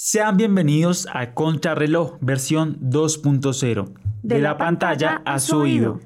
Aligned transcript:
Sean 0.00 0.36
bienvenidos 0.36 1.08
a 1.12 1.34
Contrarreloj 1.34 2.18
versión 2.20 2.78
2.0, 2.78 3.94
de, 4.22 4.38
la, 4.38 4.56
pantalla, 4.56 5.22
a 5.24 5.40
su 5.40 5.56
oído. 5.56 5.98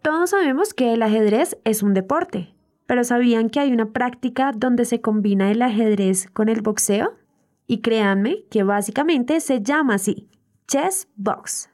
Todos 0.00 0.30
sabemos 0.30 0.72
que 0.72 0.94
el 0.94 1.02
ajedrez 1.02 1.58
es 1.64 1.82
un 1.82 1.92
deporte, 1.92 2.54
pero 2.86 3.04
¿sabían 3.04 3.50
que 3.50 3.60
hay 3.60 3.70
una 3.70 3.92
práctica 3.92 4.52
donde 4.56 4.86
se 4.86 5.02
combina 5.02 5.50
el 5.50 5.60
ajedrez 5.60 6.30
con 6.32 6.48
el 6.48 6.62
boxeo? 6.62 7.18
Y 7.66 7.82
créanme 7.82 8.46
que 8.50 8.62
básicamente 8.62 9.40
se 9.40 9.60
llama 9.60 9.96
así, 9.96 10.30
chess 10.66 11.06
box. 11.16 11.68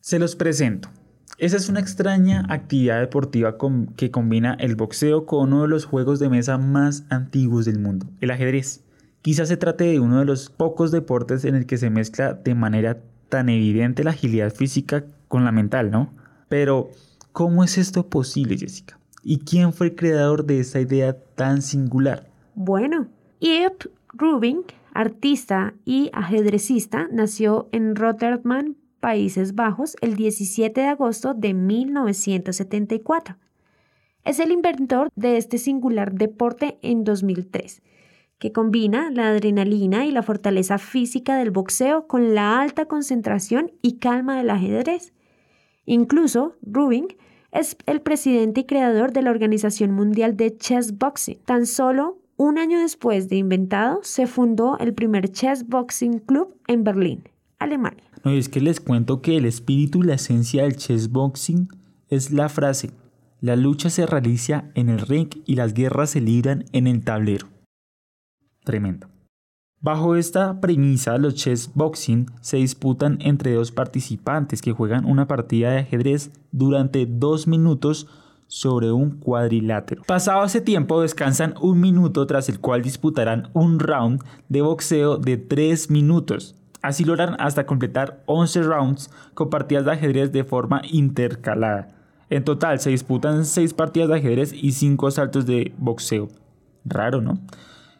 Se 0.00 0.18
los 0.18 0.34
presento. 0.34 0.88
Esa 1.36 1.56
es 1.56 1.68
una 1.68 1.80
extraña 1.80 2.46
actividad 2.48 3.00
deportiva 3.00 3.56
que 3.96 4.10
combina 4.12 4.54
el 4.60 4.76
boxeo 4.76 5.26
con 5.26 5.52
uno 5.52 5.62
de 5.62 5.68
los 5.68 5.84
juegos 5.84 6.20
de 6.20 6.28
mesa 6.28 6.58
más 6.58 7.04
antiguos 7.10 7.64
del 7.64 7.80
mundo, 7.80 8.06
el 8.20 8.30
ajedrez. 8.30 8.84
Quizás 9.20 9.48
se 9.48 9.56
trate 9.56 9.84
de 9.84 9.98
uno 9.98 10.20
de 10.20 10.26
los 10.26 10.48
pocos 10.48 10.92
deportes 10.92 11.44
en 11.44 11.56
el 11.56 11.66
que 11.66 11.76
se 11.76 11.90
mezcla 11.90 12.34
de 12.34 12.54
manera 12.54 13.00
tan 13.30 13.48
evidente 13.48 14.04
la 14.04 14.10
agilidad 14.10 14.54
física 14.54 15.06
con 15.26 15.44
la 15.44 15.50
mental, 15.50 15.90
¿no? 15.90 16.12
Pero, 16.48 16.90
¿cómo 17.32 17.64
es 17.64 17.78
esto 17.78 18.08
posible, 18.08 18.56
Jessica? 18.56 18.98
¿Y 19.24 19.38
quién 19.38 19.72
fue 19.72 19.88
el 19.88 19.96
creador 19.96 20.44
de 20.44 20.60
esa 20.60 20.78
idea 20.78 21.16
tan 21.34 21.62
singular? 21.62 22.28
Bueno, 22.54 23.08
Ip 23.40 23.86
Rubin, 24.12 24.62
artista 24.92 25.74
y 25.84 26.10
ajedrecista, 26.12 27.08
nació 27.10 27.68
en 27.72 27.96
Rotterdam, 27.96 28.76
Países 29.04 29.54
Bajos 29.54 29.98
el 30.00 30.16
17 30.16 30.80
de 30.80 30.86
agosto 30.86 31.34
de 31.34 31.52
1974. 31.52 33.36
Es 34.24 34.38
el 34.38 34.50
inventor 34.50 35.10
de 35.14 35.36
este 35.36 35.58
singular 35.58 36.14
deporte 36.14 36.78
en 36.80 37.04
2003, 37.04 37.82
que 38.38 38.52
combina 38.52 39.10
la 39.10 39.28
adrenalina 39.28 40.06
y 40.06 40.10
la 40.10 40.22
fortaleza 40.22 40.78
física 40.78 41.36
del 41.36 41.50
boxeo 41.50 42.06
con 42.06 42.34
la 42.34 42.58
alta 42.62 42.86
concentración 42.86 43.72
y 43.82 43.98
calma 43.98 44.38
del 44.38 44.48
ajedrez. 44.48 45.12
Incluso, 45.84 46.56
Rubin 46.62 47.08
es 47.52 47.76
el 47.84 48.00
presidente 48.00 48.62
y 48.62 48.64
creador 48.64 49.12
de 49.12 49.20
la 49.20 49.32
Organización 49.32 49.90
Mundial 49.90 50.34
de 50.34 50.56
Chess 50.56 50.96
Boxing. 50.96 51.40
Tan 51.44 51.66
solo 51.66 52.22
un 52.38 52.56
año 52.56 52.80
después 52.80 53.28
de 53.28 53.36
inventado, 53.36 54.00
se 54.02 54.26
fundó 54.26 54.78
el 54.78 54.94
primer 54.94 55.28
Chess 55.30 55.68
Boxing 55.68 56.20
Club 56.20 56.56
en 56.68 56.84
Berlín, 56.84 57.28
Alemania. 57.58 58.13
No, 58.24 58.30
es 58.30 58.48
que 58.48 58.60
les 58.60 58.80
cuento 58.80 59.20
que 59.20 59.36
el 59.36 59.44
espíritu 59.44 60.02
y 60.02 60.06
la 60.06 60.14
esencia 60.14 60.62
del 60.62 60.76
chess 60.76 61.10
boxing 61.10 61.68
es 62.08 62.30
la 62.30 62.48
frase, 62.48 62.90
la 63.40 63.56
lucha 63.56 63.90
se 63.90 64.06
realiza 64.06 64.70
en 64.74 64.88
el 64.88 65.00
ring 65.00 65.28
y 65.44 65.56
las 65.56 65.74
guerras 65.74 66.10
se 66.10 66.22
libran 66.22 66.64
en 66.72 66.86
el 66.86 67.04
tablero. 67.04 67.48
Tremendo. 68.64 69.08
Bajo 69.82 70.16
esta 70.16 70.62
premisa, 70.62 71.18
los 71.18 71.34
chess 71.34 71.70
boxing 71.74 72.24
se 72.40 72.56
disputan 72.56 73.18
entre 73.20 73.52
dos 73.52 73.70
participantes 73.70 74.62
que 74.62 74.72
juegan 74.72 75.04
una 75.04 75.28
partida 75.28 75.72
de 75.72 75.80
ajedrez 75.80 76.30
durante 76.52 77.04
dos 77.04 77.46
minutos 77.46 78.06
sobre 78.46 78.92
un 78.92 79.18
cuadrilátero. 79.18 80.02
Pasado 80.04 80.42
ese 80.46 80.62
tiempo 80.62 81.02
descansan 81.02 81.52
un 81.60 81.80
minuto 81.80 82.26
tras 82.26 82.48
el 82.48 82.60
cual 82.60 82.80
disputarán 82.80 83.50
un 83.52 83.78
round 83.78 84.22
de 84.48 84.62
boxeo 84.62 85.18
de 85.18 85.36
tres 85.36 85.90
minutos. 85.90 86.56
Así 86.84 87.02
lo 87.06 87.14
harán 87.14 87.36
hasta 87.38 87.64
completar 87.64 88.22
11 88.26 88.62
rounds 88.62 89.10
con 89.32 89.48
partidas 89.48 89.86
de 89.86 89.92
ajedrez 89.92 90.32
de 90.32 90.44
forma 90.44 90.82
intercalada. 90.90 91.88
En 92.28 92.44
total 92.44 92.78
se 92.78 92.90
disputan 92.90 93.46
6 93.46 93.72
partidas 93.72 94.10
de 94.10 94.16
ajedrez 94.16 94.52
y 94.52 94.72
5 94.72 95.10
saltos 95.10 95.46
de 95.46 95.72
boxeo. 95.78 96.28
Raro, 96.84 97.22
¿no? 97.22 97.38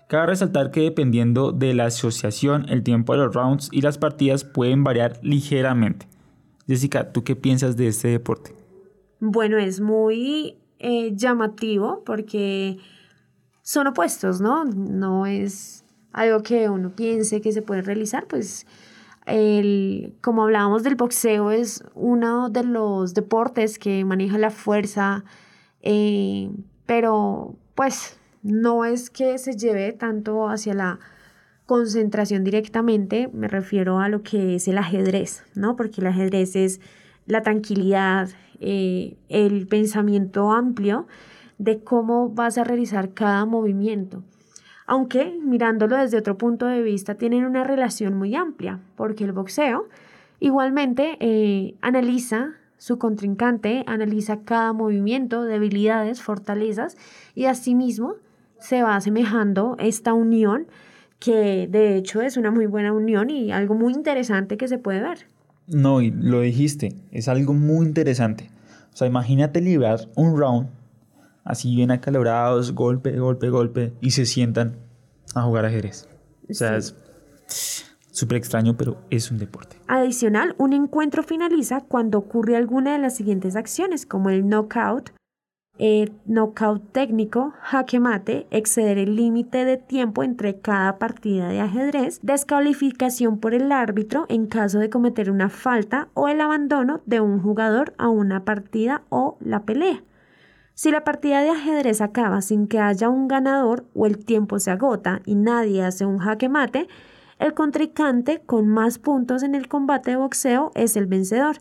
Cabe 0.06 0.26
resaltar 0.26 0.70
que 0.70 0.82
dependiendo 0.82 1.50
de 1.50 1.72
la 1.72 1.86
asociación, 1.86 2.66
el 2.68 2.82
tiempo 2.82 3.14
de 3.14 3.20
los 3.20 3.34
rounds 3.34 3.70
y 3.72 3.80
las 3.80 3.96
partidas 3.96 4.44
pueden 4.44 4.84
variar 4.84 5.18
ligeramente. 5.22 6.06
Jessica, 6.66 7.10
¿tú 7.10 7.24
qué 7.24 7.36
piensas 7.36 7.78
de 7.78 7.88
este 7.88 8.08
deporte? 8.08 8.54
Bueno, 9.18 9.56
es 9.56 9.80
muy 9.80 10.58
eh, 10.78 11.16
llamativo 11.16 12.02
porque 12.04 12.76
son 13.62 13.86
opuestos, 13.86 14.42
¿no? 14.42 14.66
No 14.66 15.24
es 15.24 15.83
algo 16.14 16.42
que 16.42 16.70
uno 16.70 16.94
piense 16.94 17.40
que 17.40 17.52
se 17.52 17.60
puede 17.60 17.82
realizar, 17.82 18.26
pues 18.26 18.66
el, 19.26 20.14
como 20.20 20.44
hablábamos 20.44 20.84
del 20.84 20.94
boxeo, 20.94 21.50
es 21.50 21.82
uno 21.94 22.48
de 22.48 22.62
los 22.62 23.14
deportes 23.14 23.78
que 23.78 24.04
maneja 24.04 24.38
la 24.38 24.50
fuerza, 24.50 25.24
eh, 25.82 26.50
pero 26.86 27.56
pues 27.74 28.18
no 28.42 28.84
es 28.84 29.10
que 29.10 29.38
se 29.38 29.56
lleve 29.56 29.92
tanto 29.92 30.48
hacia 30.48 30.72
la 30.74 31.00
concentración 31.66 32.44
directamente, 32.44 33.28
me 33.32 33.48
refiero 33.48 33.98
a 33.98 34.08
lo 34.08 34.22
que 34.22 34.54
es 34.54 34.68
el 34.68 34.78
ajedrez, 34.78 35.42
¿no? 35.54 35.74
Porque 35.76 36.00
el 36.00 36.06
ajedrez 36.06 36.54
es 36.54 36.80
la 37.26 37.42
tranquilidad, 37.42 38.28
eh, 38.60 39.16
el 39.28 39.66
pensamiento 39.66 40.52
amplio 40.52 41.06
de 41.58 41.82
cómo 41.82 42.28
vas 42.28 42.56
a 42.58 42.64
realizar 42.64 43.14
cada 43.14 43.46
movimiento 43.46 44.22
aunque 44.86 45.38
mirándolo 45.42 45.96
desde 45.96 46.18
otro 46.18 46.36
punto 46.36 46.66
de 46.66 46.82
vista 46.82 47.14
tienen 47.14 47.44
una 47.44 47.64
relación 47.64 48.14
muy 48.16 48.34
amplia, 48.34 48.80
porque 48.96 49.24
el 49.24 49.32
boxeo 49.32 49.88
igualmente 50.40 51.16
eh, 51.20 51.74
analiza 51.80 52.54
su 52.76 52.98
contrincante, 52.98 53.82
analiza 53.86 54.40
cada 54.44 54.72
movimiento, 54.72 55.44
debilidades, 55.44 56.20
fortalezas 56.20 56.96
y 57.34 57.46
asimismo 57.46 58.16
se 58.58 58.82
va 58.82 58.96
asemejando 58.96 59.76
esta 59.78 60.12
unión 60.12 60.66
que 61.18 61.66
de 61.70 61.96
hecho 61.96 62.20
es 62.20 62.36
una 62.36 62.50
muy 62.50 62.66
buena 62.66 62.92
unión 62.92 63.30
y 63.30 63.52
algo 63.52 63.74
muy 63.74 63.94
interesante 63.94 64.58
que 64.58 64.68
se 64.68 64.78
puede 64.78 65.00
ver. 65.00 65.26
No, 65.66 66.02
y 66.02 66.10
lo 66.10 66.42
dijiste, 66.42 66.94
es 67.10 67.28
algo 67.28 67.54
muy 67.54 67.86
interesante. 67.86 68.50
O 68.92 68.96
sea, 68.96 69.06
imagínate 69.06 69.62
librar 69.62 70.00
un 70.14 70.38
round 70.38 70.68
así 71.44 71.74
bien 71.74 71.90
acalorados, 71.90 72.72
golpe, 72.72 73.18
golpe, 73.18 73.50
golpe, 73.50 73.92
y 74.00 74.12
se 74.12 74.26
sientan 74.26 74.76
a 75.34 75.42
jugar 75.42 75.66
ajedrez. 75.66 76.08
O 76.48 76.54
sea, 76.54 76.76
es 76.76 76.94
súper 78.10 78.38
extraño, 78.38 78.76
pero 78.76 78.98
es 79.10 79.30
un 79.30 79.38
deporte. 79.38 79.76
Adicional, 79.86 80.54
un 80.58 80.72
encuentro 80.72 81.22
finaliza 81.22 81.80
cuando 81.82 82.18
ocurre 82.18 82.56
alguna 82.56 82.92
de 82.92 82.98
las 82.98 83.16
siguientes 83.16 83.56
acciones, 83.56 84.06
como 84.06 84.30
el 84.30 84.48
knockout, 84.48 85.10
eh, 85.78 86.12
knockout 86.24 86.92
técnico, 86.92 87.52
jaque 87.60 87.98
mate, 87.98 88.46
exceder 88.52 88.96
el 88.98 89.16
límite 89.16 89.64
de 89.64 89.76
tiempo 89.76 90.22
entre 90.22 90.60
cada 90.60 90.98
partida 90.98 91.48
de 91.48 91.60
ajedrez, 91.60 92.20
descalificación 92.22 93.38
por 93.38 93.54
el 93.54 93.72
árbitro 93.72 94.26
en 94.28 94.46
caso 94.46 94.78
de 94.78 94.88
cometer 94.88 95.32
una 95.32 95.48
falta 95.48 96.08
o 96.14 96.28
el 96.28 96.40
abandono 96.40 97.00
de 97.06 97.20
un 97.20 97.42
jugador 97.42 97.92
a 97.98 98.08
una 98.08 98.44
partida 98.44 99.02
o 99.08 99.36
la 99.40 99.64
pelea. 99.64 100.04
Si 100.76 100.90
la 100.90 101.04
partida 101.04 101.40
de 101.40 101.50
ajedrez 101.50 102.00
acaba 102.00 102.42
sin 102.42 102.66
que 102.66 102.80
haya 102.80 103.08
un 103.08 103.28
ganador 103.28 103.84
o 103.94 104.06
el 104.06 104.18
tiempo 104.18 104.58
se 104.58 104.72
agota 104.72 105.22
y 105.24 105.36
nadie 105.36 105.84
hace 105.84 106.04
un 106.04 106.18
jaque 106.18 106.48
mate, 106.48 106.88
el 107.38 107.54
contrincante 107.54 108.42
con 108.44 108.66
más 108.66 108.98
puntos 108.98 109.44
en 109.44 109.54
el 109.54 109.68
combate 109.68 110.10
de 110.10 110.16
boxeo 110.16 110.72
es 110.74 110.96
el 110.96 111.06
vencedor. 111.06 111.58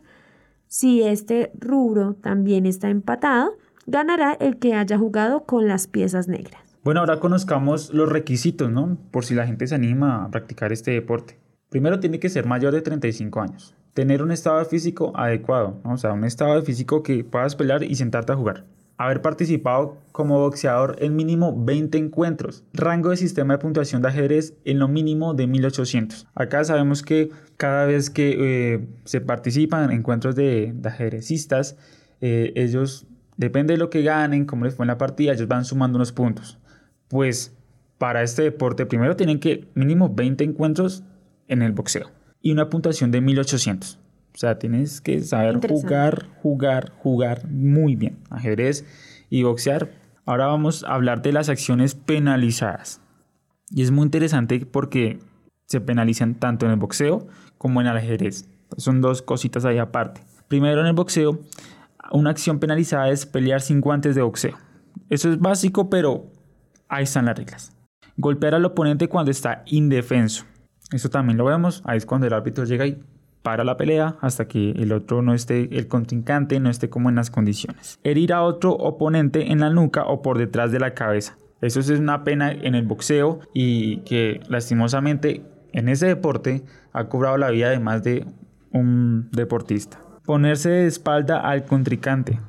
Si 0.68 1.04
este 1.04 1.52
rubro 1.60 2.16
también 2.16 2.66
está 2.66 2.90
empatado, 2.90 3.56
ganará 3.86 4.34
el 4.34 4.58
que 4.58 4.74
haya 4.74 4.98
jugado 4.98 5.44
con 5.44 5.68
las 5.68 5.86
piezas 5.86 6.28
negras. 6.28 6.64
Bueno, 6.84 7.02
ahora 7.02 7.20
conozcamos 7.20 7.94
los 7.94 8.10
requisitos, 8.10 8.72
¿no? 8.72 8.98
Por 9.12 9.26
si 9.26 9.36
la 9.36 9.46
gente 9.46 9.68
se 9.68 9.76
anima 9.76 10.26
a 10.26 10.32
practicar 10.32 10.74
este 10.74 10.90
deporte. 10.90 11.38
Primero 11.70 12.00
tiene 12.00 12.20
que 12.20 12.30
ser 12.30 12.48
mayor 12.48 12.74
de 12.74 12.82
35 12.82 13.42
años. 13.42 13.76
Tener 13.94 14.24
un 14.24 14.32
estado 14.32 14.66
físico 14.66 15.14
adecuado, 15.16 15.80
o 15.84 15.98
sea, 15.98 16.14
un 16.14 16.24
estado 16.24 16.64
físico 16.64 17.04
que 17.04 17.24
puedas 17.24 17.56
pelear 17.56 17.84
y 17.84 17.94
sentarte 17.94 18.32
a 18.32 18.36
jugar 18.36 18.66
haber 18.98 19.22
participado 19.22 19.98
como 20.12 20.40
boxeador 20.40 20.96
en 21.00 21.16
mínimo 21.16 21.56
20 21.66 21.98
encuentros, 21.98 22.64
rango 22.74 23.10
de 23.10 23.18
sistema 23.18 23.56
de 23.56 23.60
puntuación 23.60 24.02
de 24.02 24.10
ajedrez 24.10 24.54
en 24.66 24.80
lo 24.80 24.88
mínimo 24.88 25.34
de 25.34 25.48
1800. 25.48 26.28
Acá 26.36 26.64
sabemos 26.64 27.02
que 27.02 27.30
cada 27.58 27.86
vez 27.86 28.10
que 28.10 28.36
eh, 28.76 28.88
se 29.06 29.22
participan 29.22 29.86
en 29.86 29.98
encuentros 29.98 30.36
de, 30.36 30.74
ajedrecistas, 30.84 31.78
eh, 32.22 32.54
ellos, 32.56 33.08
depende 33.38 33.74
de 33.74 33.80
lo 33.80 33.90
que 33.90 34.04
ganen, 34.04 34.46
cómo 34.46 34.66
les 34.66 34.76
fue 34.76 34.84
en 34.84 34.90
la 34.90 34.98
partida, 34.98 35.34
ellos 35.34 35.48
van 35.48 35.66
sumando 35.66 35.98
unos 35.98 36.12
puntos. 36.12 36.60
Pues 37.08 37.56
para 37.98 38.22
este 38.22 38.44
deporte 38.44 38.86
primero 38.86 39.16
tienen 39.16 39.40
que 39.40 39.68
mínimo 39.74 40.14
20 40.14 40.44
encuentros 40.44 41.04
en 41.48 41.62
el 41.62 41.72
boxeo 41.72 42.12
y 42.42 42.52
una 42.52 42.70
puntuación 42.70 43.12
de 43.12 43.22
1800. 43.22 44.00
O 44.34 44.38
sea, 44.38 44.58
tienes 44.58 45.00
que 45.00 45.22
saber 45.22 45.60
jugar, 45.68 46.28
jugar, 46.42 46.92
jugar 46.98 47.48
muy 47.50 47.96
bien. 47.96 48.18
Ajedrez 48.30 48.86
y 49.30 49.44
boxear. 49.44 49.92
Ahora 50.26 50.48
vamos 50.48 50.84
a 50.84 50.96
hablar 50.96 51.22
de 51.22 51.34
las 51.34 51.50
acciones 51.50 51.96
penalizadas. 51.96 53.00
Y 53.70 53.84
es 53.84 53.92
muy 53.92 54.06
interesante 54.06 54.66
porque 54.66 55.20
se 55.68 55.82
penalizan 55.82 56.36
tanto 56.36 56.66
en 56.66 56.72
el 56.72 56.80
boxeo 56.80 57.28
como 57.58 57.82
en 57.82 57.88
el 57.88 57.98
ajedrez. 57.98 58.50
Son 58.78 59.02
dos 59.02 59.22
cositas 59.22 59.66
ahí 59.66 59.78
aparte. 59.78 60.22
Primero 60.48 60.82
en 60.82 60.88
el 60.88 60.94
boxeo 60.94 61.40
Una 62.12 62.32
acción 62.32 62.60
penalizada 62.60 63.10
es 63.10 63.26
pelear 63.26 63.62
sin 63.62 63.82
guantes 63.82 64.16
de 64.16 64.22
boxeo. 64.22 64.58
Eso 65.10 65.32
es 65.32 65.40
básico, 65.40 65.90
pero 65.90 66.28
ahí 66.90 67.04
están 67.04 67.26
las 67.26 67.38
reglas. 67.38 67.72
Golpear 68.18 68.56
al 68.56 68.66
oponente 68.66 69.08
cuando 69.08 69.32
está 69.32 69.64
indefenso. 69.66 70.46
Eso 70.92 71.10
también 71.10 71.38
lo 71.38 71.46
vemos. 71.46 71.82
Ahí 71.86 71.98
es 71.98 72.06
cuando 72.06 72.28
el 72.28 72.34
árbitro 72.34 72.66
llega 72.66 72.86
y 72.86 73.02
para 73.44 73.64
la 73.64 73.78
pelea 73.78 74.16
hasta 74.22 74.48
que 74.48 74.72
el 74.72 74.92
otro 74.94 75.22
no 75.22 75.34
esté, 75.34 75.70
el 75.78 75.88
contrincante 75.88 76.60
no 76.60 76.70
esté 76.70 76.90
como 76.90 77.10
en 77.10 77.16
las 77.16 77.30
condiciones. 77.30 78.00
Herir 78.04 78.34
a 78.34 78.42
otro 78.42 78.72
oponente 78.72 79.52
en 79.52 79.60
la 79.60 79.70
nuca 79.70 80.06
o 80.06 80.22
por 80.22 80.38
detrás 80.38 80.72
de 80.72 80.80
la 80.80 80.94
cabeza. 80.94 81.38
Eso 81.62 81.80
es 81.80 81.90
una 81.90 82.24
pena 82.24 82.52
en 82.52 82.74
el 82.74 82.88
boxeo 82.88 83.42
y 83.54 83.98
que 84.00 84.42
lastimosamente 84.48 85.44
en 85.74 85.90
ese 85.90 86.08
deporte 86.08 86.64
ha 86.94 87.06
cobrado 87.10 87.38
la 87.38 87.52
vida 87.52 87.70
de 87.70 87.80
más 87.80 88.04
de 88.04 88.26
un 88.72 89.30
deportista. 89.32 90.00
Ponerse 90.26 90.70
de 90.70 90.88
espalda 90.88 91.40
al 91.40 91.66
contrincante. 91.66 92.40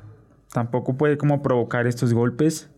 Tampoco 0.51 0.97
puede 0.97 1.17
como 1.17 1.41
provocar 1.41 1.87
estos 1.87 2.13
golpes. 2.13 2.69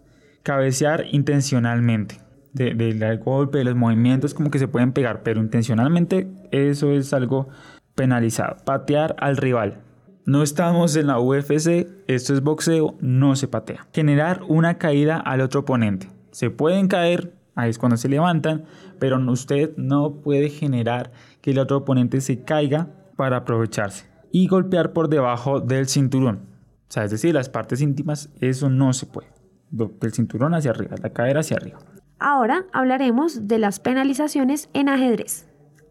Cabecear 0.44 1.06
intencionalmente. 1.12 2.20
del 2.54 3.20
golpe, 3.20 3.60
de 3.60 3.66
los 3.66 3.76
movimientos 3.76 4.34
como 4.34 4.50
que 4.50 4.58
se 4.58 4.68
pueden 4.68 4.92
pegar, 4.92 5.22
pero 5.22 5.40
intencionalmente 5.40 6.28
eso 6.52 6.92
es 6.92 7.14
algo 7.14 7.50
penalizado. 7.98 8.56
Patear 8.64 9.16
al 9.20 9.36
rival. 9.36 9.82
No 10.26 10.44
estamos 10.44 10.96
en 10.96 11.08
la 11.08 11.20
UFC, 11.20 11.88
esto 12.08 12.34
es 12.34 12.42
boxeo, 12.42 12.96
no 13.02 13.36
se 13.36 13.48
patea. 13.48 13.88
Generar 13.94 14.44
una 14.48 14.78
caída 14.78 15.18
al 15.18 15.42
otro 15.42 15.62
oponente. 15.62 16.10
Se 16.32 16.50
pueden 16.50 16.88
caer, 16.88 17.34
ahí 17.56 17.70
es 17.70 17.80
cuando 17.80 17.98
se 17.98 18.08
levantan, 18.08 18.66
pero 19.00 19.20
usted 19.32 19.76
no 19.78 20.16
puede 20.22 20.50
generar 20.50 21.12
que 21.42 21.52
el 21.52 21.60
otro 21.60 21.78
oponente 21.78 22.22
se 22.22 22.44
caiga 22.44 22.88
para 23.16 23.38
aprovecharse. 23.38 24.06
Y 24.32 24.48
golpear 24.48 24.94
por 24.94 25.10
debajo 25.10 25.60
del 25.60 25.88
cinturón. 25.88 26.42
O 26.90 26.92
sea, 26.92 27.04
es 27.04 27.12
decir, 27.12 27.34
las 27.34 27.50
partes 27.50 27.82
íntimas, 27.82 28.30
eso 28.40 28.70
no 28.70 28.94
se 28.94 29.08
puede. 29.08 29.30
Del 29.72 30.14
cinturón 30.14 30.54
hacia 30.54 30.72
arriba, 30.72 30.96
la 31.02 31.10
cadera 31.10 31.40
hacia 31.40 31.58
arriba. 31.58 31.80
Ahora 32.20 32.66
hablaremos 32.74 33.48
de 33.48 33.60
las 33.60 33.80
penalizaciones 33.80 34.70
en 34.74 34.90
ajedrez. 34.90 35.47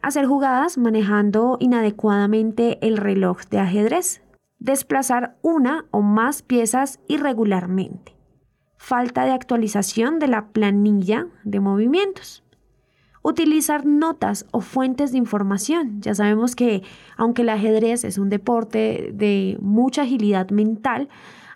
Hacer 0.07 0.25
jugadas 0.27 0.79
manejando 0.79 1.57
inadecuadamente 1.59 2.79
el 2.81 2.97
reloj 2.97 3.41
de 3.51 3.59
ajedrez. 3.59 4.23
Desplazar 4.61 5.37
una 5.43 5.87
o 5.91 6.01
más 6.01 6.43
piezas 6.43 7.01
irregularmente. 7.09 8.15
Falta 8.77 9.25
de 9.25 9.33
actualización 9.33 10.21
de 10.21 10.29
la 10.29 10.51
planilla 10.51 11.27
de 11.43 11.59
movimientos. 11.59 12.45
Utilizar 13.25 13.85
notas 13.85 14.47
o 14.53 14.61
fuentes 14.61 15.11
de 15.11 15.19
información. 15.19 16.01
Ya 16.03 16.15
sabemos 16.15 16.55
que 16.55 16.85
aunque 17.17 17.43
el 17.43 17.49
ajedrez 17.49 18.05
es 18.05 18.17
un 18.17 18.29
deporte 18.29 19.11
de 19.13 19.59
mucha 19.61 20.03
agilidad 20.03 20.51
mental, 20.51 21.09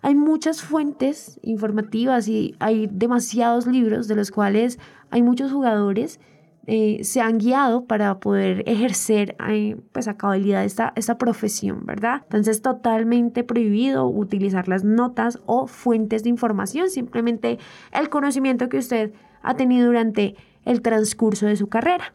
hay 0.03 0.17
muchas 0.17 0.61
fuentes 0.61 1.39
informativas 1.45 2.27
y 2.27 2.57
hay 2.59 2.89
demasiados 2.91 3.69
libros 3.69 4.09
de 4.09 4.17
los 4.17 4.33
cuales 4.33 4.81
hay 5.13 5.23
muchos 5.23 5.53
jugadores 5.53 6.19
eh, 6.67 7.01
se 7.05 7.21
han 7.21 7.39
guiado 7.39 7.87
para 7.87 8.21
poder 8.21 8.63
ejercer 8.67 9.35
eh, 9.49 9.77
pues 9.93 10.09
a 10.09 10.17
cabalidad 10.17 10.65
esta, 10.65 10.93
esta 10.95 11.19
profesión, 11.19 11.87
¿verdad? 11.87 12.23
Entonces 12.25 12.63
totalmente 12.63 13.45
prohibido 13.45 14.07
utilizar 14.07 14.69
las 14.69 14.85
notas 14.85 15.39
o 15.47 15.67
fuentes 15.67 16.23
de 16.23 16.29
información, 16.29 16.91
simplemente 16.91 17.59
el 17.93 18.11
conocimiento 18.11 18.69
que 18.69 18.79
usted 18.79 19.13
ha 19.43 19.55
tenido 19.55 19.87
durante 19.87 20.37
el 20.65 20.83
transcurso 20.83 21.47
de 21.47 21.57
su 21.57 21.69
carrera. 21.69 22.13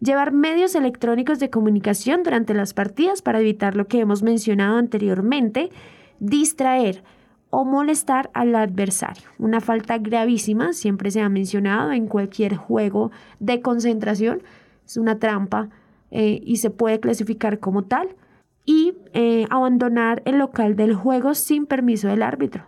Llevar 0.00 0.32
medios 0.32 0.74
electrónicos 0.74 1.40
de 1.40 1.50
comunicación 1.50 2.22
durante 2.22 2.54
las 2.54 2.74
partidas 2.74 3.22
para 3.22 3.40
evitar 3.40 3.74
lo 3.74 3.88
que 3.88 3.98
hemos 3.98 4.22
mencionado 4.22 4.76
anteriormente. 4.76 5.70
Distraer 6.20 7.02
o 7.50 7.64
molestar 7.64 8.30
al 8.34 8.54
adversario. 8.54 9.28
Una 9.38 9.60
falta 9.60 9.98
gravísima, 9.98 10.72
siempre 10.72 11.10
se 11.10 11.20
ha 11.20 11.28
mencionado 11.28 11.92
en 11.92 12.06
cualquier 12.06 12.56
juego 12.56 13.10
de 13.40 13.60
concentración. 13.60 14.42
Es 14.86 14.96
una 14.96 15.18
trampa 15.18 15.68
eh, 16.10 16.40
y 16.44 16.56
se 16.56 16.70
puede 16.70 17.00
clasificar 17.00 17.58
como 17.58 17.84
tal. 17.84 18.08
Y 18.64 18.94
eh, 19.14 19.46
abandonar 19.48 20.22
el 20.26 20.38
local 20.38 20.76
del 20.76 20.94
juego 20.94 21.34
sin 21.34 21.64
permiso 21.64 22.08
del 22.08 22.22
árbitro. 22.22 22.64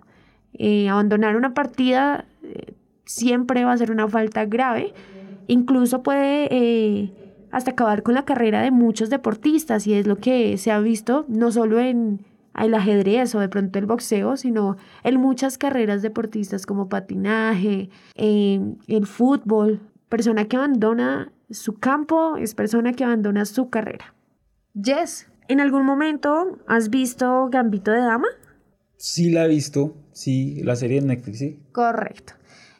Eh, 0.54 0.88
abandonar 0.88 1.36
una 1.36 1.52
partida 1.52 2.24
siempre 3.10 3.64
va 3.64 3.72
a 3.72 3.76
ser 3.76 3.90
una 3.90 4.08
falta 4.08 4.44
grave. 4.44 4.94
Incluso 5.48 6.02
puede 6.02 6.48
eh, 6.50 7.12
hasta 7.50 7.72
acabar 7.72 8.04
con 8.04 8.14
la 8.14 8.24
carrera 8.24 8.62
de 8.62 8.70
muchos 8.70 9.10
deportistas 9.10 9.86
y 9.88 9.94
es 9.94 10.06
lo 10.06 10.16
que 10.16 10.56
se 10.58 10.70
ha 10.70 10.78
visto 10.78 11.24
no 11.28 11.50
solo 11.50 11.80
en 11.80 12.24
el 12.58 12.74
ajedrez 12.74 13.34
o 13.34 13.40
de 13.40 13.48
pronto 13.48 13.78
el 13.78 13.86
boxeo, 13.86 14.36
sino 14.36 14.76
en 15.02 15.20
muchas 15.20 15.58
carreras 15.58 16.02
deportistas 16.02 16.66
como 16.66 16.88
patinaje, 16.88 17.90
el 18.16 19.06
fútbol. 19.06 19.80
Persona 20.08 20.46
que 20.46 20.56
abandona 20.56 21.32
su 21.50 21.74
campo 21.74 22.36
es 22.36 22.54
persona 22.54 22.92
que 22.92 23.04
abandona 23.04 23.44
su 23.44 23.70
carrera. 23.70 24.14
Jess, 24.74 25.28
¿en 25.48 25.60
algún 25.60 25.84
momento 25.84 26.58
has 26.66 26.90
visto 26.90 27.48
Gambito 27.50 27.90
de 27.92 28.00
Dama? 28.00 28.28
Sí, 28.96 29.30
la 29.30 29.44
he 29.44 29.48
visto. 29.48 29.94
Sí, 30.12 30.62
la 30.64 30.76
serie 30.76 31.00
de 31.00 31.06
Netflix, 31.06 31.38
sí. 31.38 31.58
Correcto. 31.72 32.34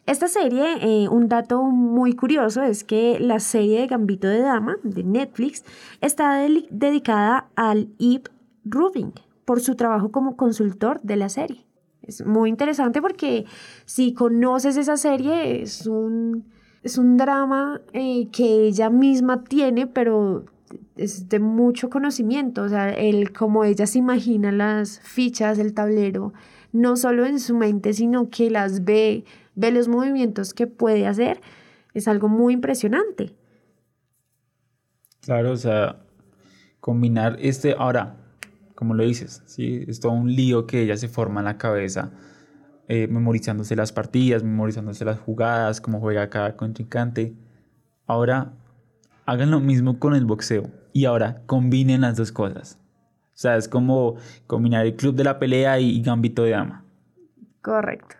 Esta 0.05 0.27
serie, 0.27 0.63
eh, 0.81 1.07
un 1.09 1.29
dato 1.29 1.63
muy 1.63 2.13
curioso 2.13 2.63
es 2.63 2.83
que 2.83 3.19
la 3.19 3.39
serie 3.39 3.81
de 3.81 3.87
Gambito 3.87 4.27
de 4.27 4.39
Dama 4.39 4.77
de 4.83 5.03
Netflix 5.03 5.63
está 6.01 6.35
dedicada 6.69 7.49
al 7.55 7.89
Ip 7.97 8.27
Rubin 8.65 9.13
por 9.45 9.61
su 9.61 9.75
trabajo 9.75 10.11
como 10.11 10.35
consultor 10.35 11.01
de 11.01 11.15
la 11.15 11.29
serie. 11.29 11.65
Es 12.01 12.25
muy 12.25 12.49
interesante 12.49 13.01
porque 13.01 13.45
si 13.85 14.13
conoces 14.13 14.77
esa 14.77 14.97
serie 14.97 15.61
es 15.61 15.85
un, 15.85 16.45
es 16.83 16.97
un 16.97 17.17
drama 17.17 17.81
eh, 17.93 18.27
que 18.31 18.67
ella 18.67 18.89
misma 18.89 19.43
tiene, 19.43 19.87
pero 19.87 20.45
es 20.95 21.29
de 21.29 21.39
mucho 21.39 21.89
conocimiento, 21.89 22.63
o 22.63 22.69
sea, 22.69 22.89
el 22.89 23.33
cómo 23.33 23.63
ella 23.63 23.85
se 23.85 23.99
imagina 23.99 24.51
las 24.51 24.99
fichas, 25.01 25.59
el 25.59 25.73
tablero, 25.73 26.33
no 26.71 26.95
solo 26.95 27.25
en 27.25 27.39
su 27.39 27.55
mente, 27.55 27.93
sino 27.93 28.29
que 28.29 28.49
las 28.49 28.83
ve 28.85 29.25
ve 29.55 29.71
los 29.71 29.87
movimientos 29.87 30.53
que 30.53 30.67
puede 30.67 31.07
hacer, 31.07 31.41
es 31.93 32.07
algo 32.07 32.27
muy 32.27 32.53
impresionante. 32.53 33.35
Claro, 35.21 35.51
o 35.51 35.57
sea, 35.57 36.03
combinar 36.79 37.37
este, 37.39 37.75
ahora, 37.77 38.17
como 38.81 38.95
lo 38.95 39.03
dices, 39.03 39.43
¿sí? 39.45 39.85
es 39.87 39.99
todo 39.99 40.13
un 40.13 40.33
lío 40.33 40.65
que 40.65 40.81
ella 40.81 40.97
se 40.97 41.07
forma 41.07 41.41
en 41.41 41.45
la 41.45 41.59
cabeza, 41.59 42.13
eh, 42.87 43.07
memorizándose 43.07 43.75
las 43.75 43.91
partidas, 43.91 44.41
memorizándose 44.41 45.05
las 45.05 45.19
jugadas, 45.19 45.79
cómo 45.79 45.99
juega 45.99 46.31
cada 46.31 46.57
contrincante. 46.57 47.35
Ahora, 48.07 48.53
hagan 49.27 49.51
lo 49.51 49.59
mismo 49.59 49.99
con 49.99 50.15
el 50.15 50.25
boxeo 50.25 50.71
y 50.93 51.05
ahora 51.05 51.43
combinen 51.45 52.01
las 52.01 52.17
dos 52.17 52.31
cosas. 52.31 52.79
O 53.27 53.37
sea, 53.37 53.55
es 53.55 53.67
como 53.67 54.15
combinar 54.47 54.83
el 54.83 54.95
club 54.95 55.13
de 55.13 55.25
la 55.25 55.37
pelea 55.37 55.79
y 55.79 56.01
gambito 56.01 56.41
de 56.41 56.49
dama. 56.49 56.83
Correcto. 57.61 58.15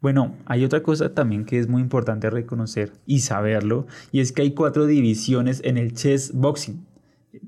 Bueno, 0.00 0.36
hay 0.46 0.64
otra 0.64 0.84
cosa 0.84 1.14
también 1.14 1.44
que 1.44 1.58
es 1.58 1.66
muy 1.66 1.82
importante 1.82 2.30
reconocer 2.30 2.92
y 3.06 3.22
saberlo, 3.22 3.88
y 4.12 4.20
es 4.20 4.30
que 4.30 4.42
hay 4.42 4.54
cuatro 4.54 4.86
divisiones 4.86 5.62
en 5.64 5.78
el 5.78 5.94
chess 5.94 6.32
boxing. 6.32 6.86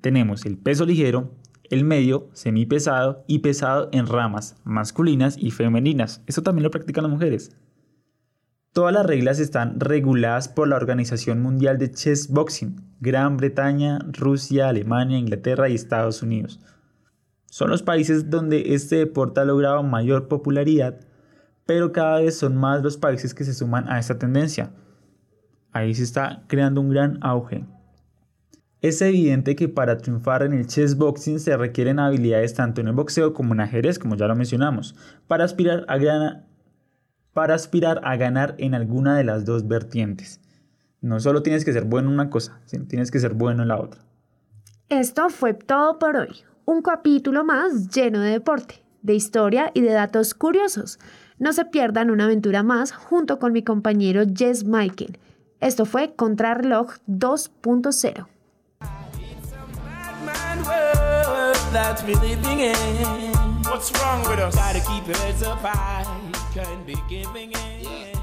Tenemos 0.00 0.45
el 0.45 0.59
peso 0.59 0.85
ligero, 0.85 1.30
el 1.70 1.85
medio, 1.85 2.28
semipesado 2.32 3.25
y 3.26 3.40
pesado 3.40 3.88
en 3.92 4.06
ramas 4.06 4.56
masculinas 4.64 5.37
y 5.38 5.50
femeninas. 5.50 6.23
Eso 6.26 6.42
también 6.42 6.64
lo 6.64 6.70
practican 6.70 7.04
las 7.04 7.12
mujeres. 7.12 7.56
Todas 8.73 8.92
las 8.92 9.06
reglas 9.06 9.38
están 9.38 9.80
reguladas 9.80 10.49
por 10.49 10.68
la 10.68 10.76
Organización 10.76 11.40
Mundial 11.40 11.78
de 11.78 11.90
Chess 11.90 12.28
Boxing, 12.28 12.76
Gran 13.00 13.37
Bretaña, 13.37 13.99
Rusia, 14.12 14.68
Alemania, 14.68 15.18
Inglaterra 15.18 15.68
y 15.68 15.75
Estados 15.75 16.23
Unidos. 16.23 16.61
Son 17.46 17.70
los 17.70 17.82
países 17.82 18.28
donde 18.28 18.75
este 18.75 18.96
deporte 18.96 19.40
ha 19.40 19.44
logrado 19.44 19.82
mayor 19.82 20.28
popularidad 20.28 21.00
pero 21.66 21.92
cada 21.92 22.20
vez 22.20 22.38
son 22.38 22.56
más 22.56 22.82
los 22.82 22.96
países 22.96 23.35
que 23.35 23.44
se 23.44 23.52
suman 23.52 23.88
a 23.90 23.99
esta 23.99 24.18
tendencia. 24.18 24.70
Ahí 25.73 25.94
se 25.94 26.04
está 26.04 26.44
creando 26.46 26.80
un 26.80 26.90
gran 26.90 27.18
auge. 27.20 27.66
Es 28.87 29.02
evidente 29.02 29.57
que 29.57 29.69
para 29.69 29.99
triunfar 29.99 30.45
en 30.45 30.52
el 30.52 30.69
chess 30.69 30.97
boxing 30.97 31.40
se 31.40 31.57
requieren 31.57 31.99
habilidades 31.99 32.55
tanto 32.55 32.81
en 32.81 32.87
el 32.87 32.93
boxeo 32.93 33.35
como 33.35 33.52
en 33.52 33.59
ajedrez, 33.59 33.99
como 33.99 34.14
ya 34.14 34.28
lo 34.28 34.37
mencionamos, 34.37 34.95
para 35.26 35.43
aspirar 35.43 35.85
a, 35.88 36.45
para 37.33 37.57
aspirar 37.57 38.00
a 38.05 38.14
ganar 38.14 38.55
en 38.59 38.76
alguna 38.76 39.16
de 39.16 39.25
las 39.25 39.45
dos 39.45 39.66
vertientes. 39.66 40.40
No 41.00 41.19
solo 41.19 41.43
tienes 41.43 41.64
que 41.64 41.73
ser 41.73 41.83
bueno 41.83 42.11
en 42.11 42.14
una 42.14 42.31
cosa, 42.31 42.61
sino 42.66 42.87
tienes 42.87 43.11
que 43.11 43.19
ser 43.19 43.35
bueno 43.35 43.62
en 43.62 43.69
la 43.71 43.81
otra. 43.81 44.02
Esto 44.88 45.31
fue 45.31 45.52
todo 45.52 45.99
por 45.99 46.14
hoy. 46.14 46.45
Un 46.64 46.83
capítulo 46.83 47.45
más 47.45 47.88
lleno 47.88 48.21
de 48.21 48.31
deporte, 48.31 48.85
de 49.02 49.14
historia 49.14 49.73
y 49.75 49.81
de 49.81 49.90
datos 49.90 50.33
curiosos. 50.33 51.00
No 51.40 51.52
se 51.52 51.64
pierdan 51.64 52.12
una 52.12 52.26
aventura 52.26 52.62
más 52.62 52.93
junto 52.93 53.40
con 53.40 53.52
mi 53.52 53.64
compañero 53.64 54.23
Jess 54.33 54.64
Michael. 54.64 55.19
Esto 55.59 55.87
fue 55.87 56.14
Contrarreloj 56.14 56.99
2.0. 57.09 58.28
What's 63.68 63.92
wrong 64.00 64.23
with 64.23 64.38
us? 64.38 64.54
Gotta 64.54 64.80
keep 64.80 65.14
heads 65.14 65.42
up 65.42 65.59
high. 65.59 66.06
Can't 66.54 66.87
be 66.87 66.95
giving 67.06 67.52
in. 67.52 68.15